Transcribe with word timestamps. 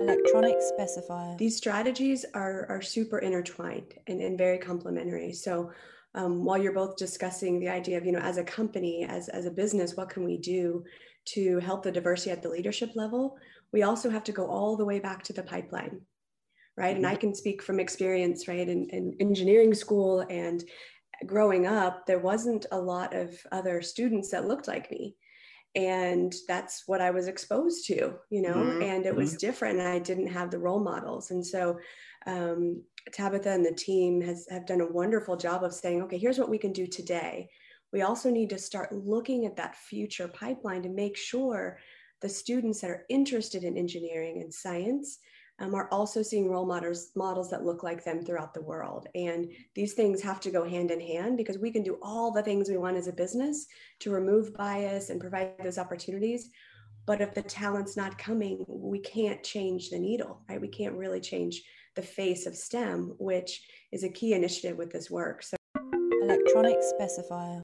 Electronic 0.00 0.56
specifier. 0.58 1.36
These 1.36 1.56
strategies 1.56 2.24
are, 2.34 2.66
are 2.68 2.80
super 2.80 3.18
intertwined 3.18 3.94
and, 4.06 4.20
and 4.20 4.38
very 4.38 4.58
complementary. 4.58 5.32
So 5.32 5.72
um, 6.14 6.44
while 6.44 6.58
you're 6.58 6.72
both 6.72 6.96
discussing 6.96 7.60
the 7.60 7.68
idea 7.68 7.98
of, 7.98 8.06
you 8.06 8.12
know, 8.12 8.18
as 8.20 8.38
a 8.38 8.44
company, 8.44 9.06
as, 9.08 9.28
as 9.28 9.46
a 9.46 9.50
business, 9.50 9.96
what 9.96 10.08
can 10.08 10.24
we 10.24 10.38
do 10.38 10.84
to 11.26 11.58
help 11.58 11.82
the 11.82 11.92
diversity 11.92 12.30
at 12.30 12.42
the 12.42 12.48
leadership 12.48 12.92
level? 12.96 13.36
We 13.72 13.82
also 13.82 14.10
have 14.10 14.24
to 14.24 14.32
go 14.32 14.46
all 14.46 14.76
the 14.76 14.84
way 14.84 15.00
back 15.00 15.22
to 15.24 15.32
the 15.32 15.42
pipeline, 15.42 16.00
right? 16.76 16.96
And 16.96 17.06
I 17.06 17.12
mm-hmm. 17.12 17.20
can 17.20 17.34
speak 17.34 17.62
from 17.62 17.78
experience, 17.78 18.48
right? 18.48 18.68
In, 18.68 18.88
in 18.90 19.16
engineering 19.20 19.74
school 19.74 20.24
and 20.30 20.64
growing 21.26 21.66
up, 21.66 22.06
there 22.06 22.18
wasn't 22.18 22.66
a 22.72 22.80
lot 22.80 23.14
of 23.14 23.34
other 23.52 23.82
students 23.82 24.30
that 24.30 24.48
looked 24.48 24.66
like 24.66 24.90
me 24.90 25.14
and 25.76 26.34
that's 26.48 26.84
what 26.86 27.00
i 27.00 27.10
was 27.10 27.28
exposed 27.28 27.86
to 27.86 28.14
you 28.30 28.42
know 28.42 28.54
mm-hmm. 28.54 28.82
and 28.82 29.06
it 29.06 29.14
was 29.14 29.30
mm-hmm. 29.30 29.46
different 29.46 29.78
and 29.78 29.88
i 29.88 29.98
didn't 29.98 30.26
have 30.26 30.50
the 30.50 30.58
role 30.58 30.80
models 30.80 31.30
and 31.30 31.46
so 31.46 31.78
um, 32.26 32.82
tabitha 33.12 33.50
and 33.50 33.64
the 33.64 33.72
team 33.72 34.20
has 34.20 34.46
have 34.50 34.66
done 34.66 34.80
a 34.80 34.92
wonderful 34.92 35.36
job 35.36 35.62
of 35.62 35.72
saying 35.72 36.02
okay 36.02 36.18
here's 36.18 36.38
what 36.38 36.50
we 36.50 36.58
can 36.58 36.72
do 36.72 36.86
today 36.86 37.48
we 37.92 38.02
also 38.02 38.30
need 38.30 38.50
to 38.50 38.58
start 38.58 38.92
looking 38.92 39.46
at 39.46 39.56
that 39.56 39.76
future 39.76 40.28
pipeline 40.28 40.82
to 40.82 40.88
make 40.88 41.16
sure 41.16 41.78
the 42.20 42.28
students 42.28 42.80
that 42.80 42.90
are 42.90 43.04
interested 43.08 43.64
in 43.64 43.76
engineering 43.76 44.40
and 44.42 44.52
science 44.52 45.18
um, 45.60 45.74
are 45.74 45.88
also 45.92 46.22
seeing 46.22 46.50
role 46.50 46.66
models 46.66 47.12
models 47.14 47.50
that 47.50 47.64
look 47.64 47.82
like 47.82 48.02
them 48.02 48.24
throughout 48.24 48.54
the 48.54 48.62
world. 48.62 49.06
And 49.14 49.50
these 49.74 49.92
things 49.92 50.22
have 50.22 50.40
to 50.40 50.50
go 50.50 50.64
hand 50.64 50.90
in 50.90 51.00
hand 51.00 51.36
because 51.36 51.58
we 51.58 51.70
can 51.70 51.82
do 51.82 51.98
all 52.02 52.32
the 52.32 52.42
things 52.42 52.68
we 52.68 52.78
want 52.78 52.96
as 52.96 53.08
a 53.08 53.12
business 53.12 53.66
to 54.00 54.10
remove 54.10 54.54
bias 54.54 55.10
and 55.10 55.20
provide 55.20 55.52
those 55.62 55.78
opportunities. 55.78 56.50
But 57.06 57.20
if 57.20 57.34
the 57.34 57.42
talent's 57.42 57.96
not 57.96 58.18
coming 58.18 58.64
we 58.68 59.00
can't 59.00 59.42
change 59.42 59.90
the 59.90 59.98
needle 59.98 60.40
right? 60.48 60.60
We 60.60 60.68
can't 60.68 60.94
really 60.94 61.20
change 61.20 61.62
the 61.96 62.02
face 62.02 62.46
of 62.46 62.56
stem 62.56 63.14
which 63.18 63.62
is 63.92 64.04
a 64.04 64.08
key 64.08 64.32
initiative 64.32 64.78
with 64.78 64.90
this 64.90 65.10
work. 65.10 65.42
So 65.42 65.56
electronic 66.22 66.78
specifier 66.78 67.58